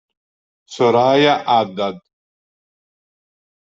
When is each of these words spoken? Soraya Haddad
Soraya 0.73 1.33
Haddad 1.49 1.97